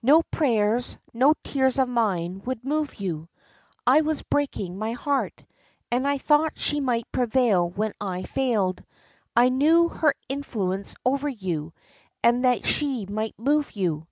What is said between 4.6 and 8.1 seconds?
my heart, and I thought she might prevail when